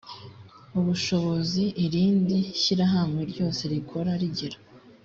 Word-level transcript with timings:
ubushobozi 0.79 1.63
irindi 1.85 2.39
shyirahamwe 2.61 3.21
ryose 3.31 3.61
rikora 3.71 4.11
rigira 4.21 4.57